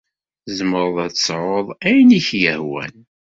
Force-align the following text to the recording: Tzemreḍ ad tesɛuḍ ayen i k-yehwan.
Tzemreḍ 0.43 0.95
ad 1.05 1.11
tesɛuḍ 1.13 1.67
ayen 1.87 2.17
i 2.17 2.21
k-yehwan. 2.27 2.95